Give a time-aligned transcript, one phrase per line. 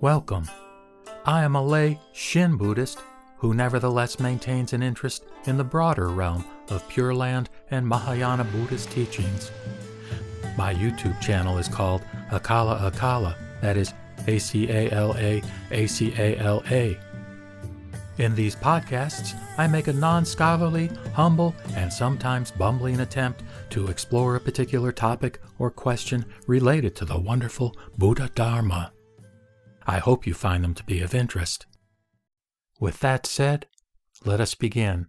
[0.00, 0.50] Welcome.
[1.24, 2.98] I am a lay Shin Buddhist
[3.38, 8.90] who nevertheless maintains an interest in the broader realm of Pure Land and Mahayana Buddhist
[8.90, 9.50] teachings.
[10.58, 13.94] My YouTube channel is called Acala Acala, that is
[14.26, 16.98] A C A L A A C A L A.
[18.18, 24.34] In these podcasts, I make a non scholarly, humble, and sometimes bumbling attempt to explore
[24.36, 28.93] a particular topic or question related to the wonderful Buddha Dharma.
[29.86, 31.66] I hope you find them to be of interest.
[32.80, 33.66] With that said,
[34.24, 35.06] let us begin.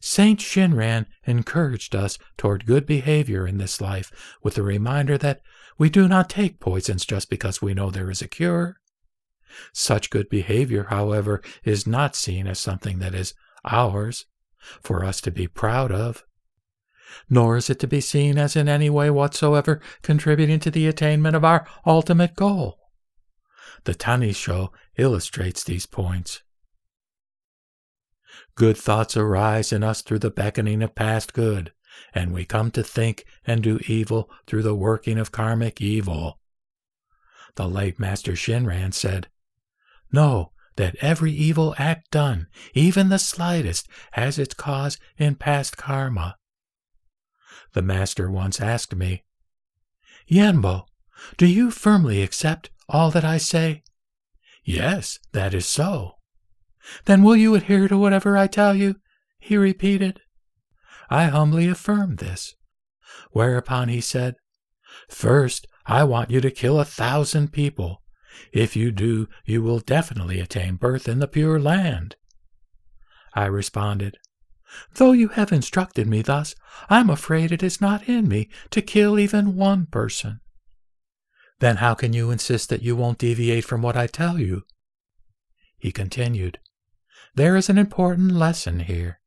[0.00, 4.12] Saint Shinran encouraged us toward good behavior in this life
[4.42, 5.40] with the reminder that
[5.76, 8.80] we do not take poisons just because we know there is a cure.
[9.72, 13.34] Such good behavior, however, is not seen as something that is
[13.64, 14.26] ours,
[14.82, 16.24] for us to be proud of,
[17.28, 21.34] nor is it to be seen as in any way whatsoever contributing to the attainment
[21.34, 22.78] of our ultimate goal.
[23.84, 26.42] The Tannisho illustrates these points.
[28.54, 31.72] Good thoughts arise in us through the beckoning of past good,
[32.12, 36.38] and we come to think and do evil through the working of karmic evil.
[37.54, 39.28] The late Master Shinran said,
[40.12, 46.36] Know that every evil act done, even the slightest, has its cause in past karma.
[47.72, 49.24] The Master once asked me,
[50.30, 50.84] Yuienbo,
[51.36, 53.82] do you firmly accept all that I say?
[54.64, 56.16] Yes, that is so.
[57.04, 58.96] Then will you adhere to whatever I tell you?
[59.38, 60.20] He repeated.
[61.10, 62.54] I humbly affirmed this.
[63.32, 64.36] Whereupon he said,
[65.08, 68.02] First, I want you to kill a thousand people.
[68.52, 72.16] If you do, you will definitely attain birth in the Pure Land.
[73.34, 74.18] I responded,
[74.94, 76.54] Though you have instructed me thus,
[76.88, 80.40] I am afraid it is not in me to kill even one person.
[81.60, 84.64] Then how can you insist that you won't deviate from what I tell you?
[85.78, 86.58] He continued,
[87.34, 89.20] There is an important lesson here.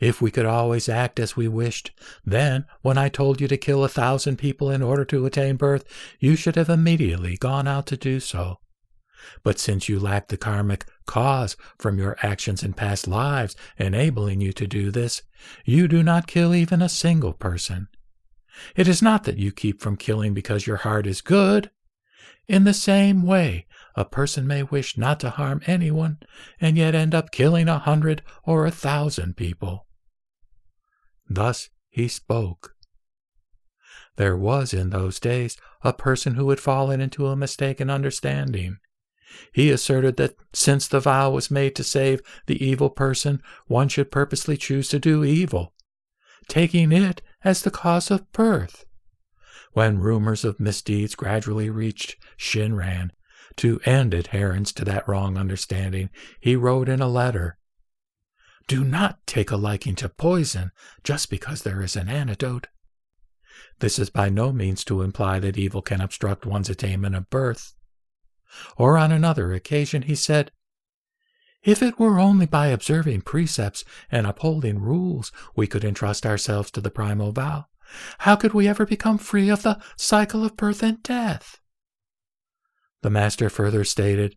[0.00, 1.90] If we could always act as we wished,
[2.24, 5.84] then, when I told you to kill a thousand people in order to attain birth,
[6.20, 8.58] you should have immediately gone out to do so.
[9.42, 14.52] But since you lack the karmic cause from your actions in past lives enabling you
[14.54, 15.22] to do this,
[15.64, 17.88] you do not kill even a single person.
[18.76, 21.70] It is not that you keep from killing because your heart is good.
[22.48, 26.18] In the same way, a person may wish not to harm anyone
[26.60, 29.86] and yet end up killing a hundred or a thousand people.
[31.28, 32.74] Thus he spoke.
[34.16, 38.78] There was in those days a person who had fallen into a mistaken understanding.
[39.52, 44.10] He asserted that since the vow was made to save the evil person, one should
[44.10, 45.72] purposely choose to do evil,
[46.48, 48.84] taking it as the cause of birth.
[49.72, 53.10] When rumors of misdeeds gradually reached Shinran,
[53.56, 56.10] to end adherence to that wrong understanding,
[56.40, 57.58] he wrote in a letter
[58.66, 60.72] Do not take a liking to poison
[61.04, 62.68] just because there is an antidote.
[63.80, 67.74] This is by no means to imply that evil can obstruct one's attainment of birth.
[68.76, 70.50] Or on another occasion, he said,
[71.62, 76.80] If it were only by observing precepts and upholding rules we could entrust ourselves to
[76.80, 77.66] the primal vow,
[78.18, 81.60] how could we ever become free of the cycle of birth and death?
[83.02, 84.36] The Master further stated,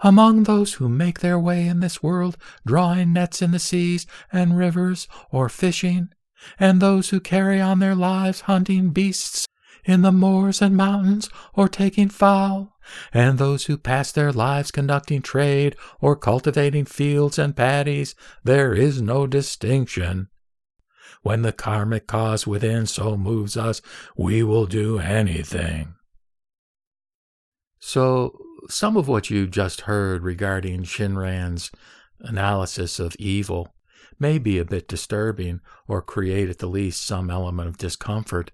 [0.00, 4.56] Among those who make their way in this world, drawing nets in the seas and
[4.56, 6.10] rivers, or fishing,
[6.58, 9.46] and those who carry on their lives hunting beasts
[9.84, 12.76] in the moors and mountains, or taking fowl,
[13.12, 19.00] and those who pass their lives conducting trade or cultivating fields and paddies, there is
[19.00, 20.28] no distinction.
[21.22, 23.80] When the karmic cause within so moves us,
[24.16, 25.94] we will do anything.
[27.80, 31.70] So, some of what you just heard regarding Shinran's
[32.20, 33.74] analysis of evil
[34.18, 38.52] may be a bit disturbing or create at the least some element of discomfort.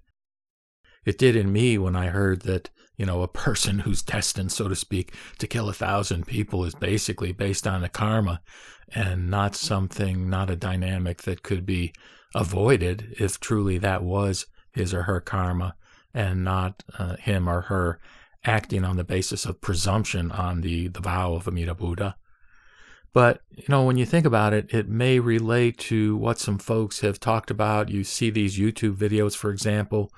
[1.05, 4.67] It did in me when I heard that, you know, a person who's destined, so
[4.67, 8.41] to speak, to kill a thousand people is basically based on a karma
[8.93, 11.93] and not something, not a dynamic that could be
[12.35, 15.75] avoided if truly that was his or her karma
[16.13, 17.99] and not uh, him or her
[18.43, 22.15] acting on the basis of presumption on the, the vow of Amida Buddha.
[23.13, 27.01] But, you know, when you think about it, it may relate to what some folks
[27.01, 27.89] have talked about.
[27.89, 30.11] You see these YouTube videos, for example,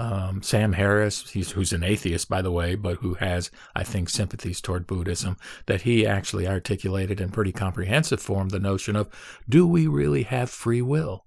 [0.00, 4.60] um, Sam Harris, who's an atheist, by the way, but who has, I think, sympathies
[4.60, 5.36] toward Buddhism,
[5.66, 9.08] that he actually articulated in pretty comprehensive form the notion of
[9.48, 11.26] do we really have free will?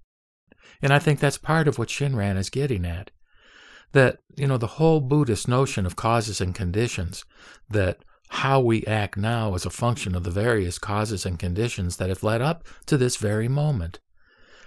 [0.82, 3.10] And I think that's part of what Shinran is getting at.
[3.94, 7.24] that, you know, the whole Buddhist notion of causes and conditions,
[7.70, 7.98] that
[8.28, 12.22] how we act now is a function of the various causes and conditions that have
[12.22, 14.00] led up to this very moment.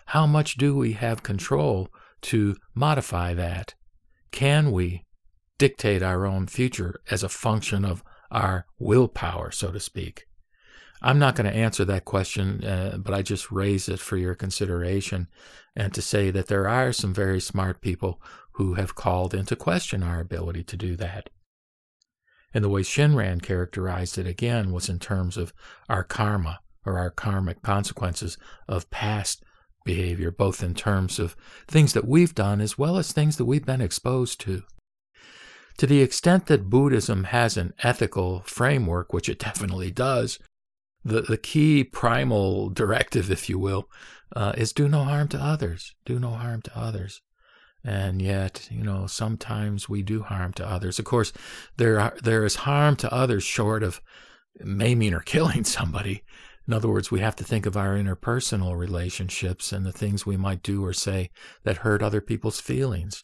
[0.08, 1.90] How much do we have control
[2.22, 3.76] to modify that?
[4.38, 5.04] Can we
[5.58, 10.28] dictate our own future as a function of our willpower, so to speak?
[11.02, 14.36] I'm not going to answer that question, uh, but I just raise it for your
[14.36, 15.28] consideration
[15.76, 20.04] and to say that there are some very smart people who have called into question
[20.04, 21.32] our ability to do that.
[22.54, 25.52] And the way Shinran characterized it again was in terms of
[25.90, 28.38] our karma or our karmic consequences
[28.68, 29.44] of past
[29.88, 31.36] behavior, both in terms of
[31.68, 34.62] things that we've done as well as things that we've been exposed to.
[35.78, 40.38] To the extent that Buddhism has an ethical framework, which it definitely does,
[41.04, 43.90] the, the key primal directive, if you will,
[44.36, 45.96] uh, is do no harm to others.
[46.06, 47.22] Do no harm to others.
[47.84, 51.00] And yet, you know, sometimes we do harm to others.
[51.00, 51.32] Of course,
[51.78, 54.02] there are, there is harm to others short of
[54.60, 56.24] maiming or killing somebody.
[56.68, 60.36] In other words, we have to think of our interpersonal relationships and the things we
[60.36, 61.30] might do or say
[61.64, 63.24] that hurt other people's feelings.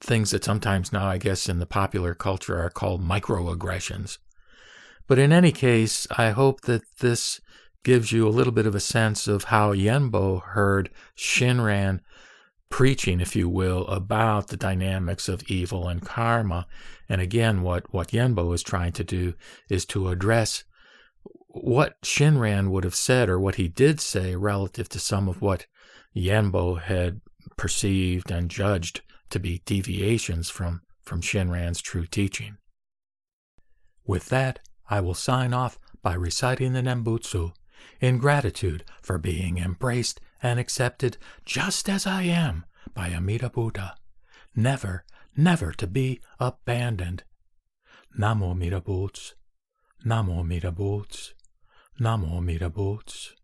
[0.00, 4.18] Things that sometimes now, I guess, in the popular culture are called microaggressions.
[5.08, 7.40] But in any case, I hope that this
[7.82, 12.00] gives you a little bit of a sense of how Yuienbo heard Shinran
[12.68, 16.66] preaching, if you will, about the dynamics of evil and karma.
[17.08, 19.34] And again, what, what Yuienbo is trying to do
[19.68, 20.64] is to address
[21.48, 25.66] what Shinran would have said or what he did say relative to some of what
[26.14, 27.20] Yuienbo had
[27.56, 32.58] perceived and judged to be deviations from, from Shinran's true teaching.
[34.06, 37.52] With that, I will sign off by reciting the Nembutsu
[38.00, 42.64] in gratitude for being embraced and accepted just as I am
[42.94, 43.96] by Amida Buddha,
[44.54, 45.04] never,
[45.36, 47.24] never to be abandoned.
[48.18, 49.32] Namo Amida Butsu,
[50.04, 51.34] Namo Mirabots,
[51.98, 53.34] Namo Mirabots.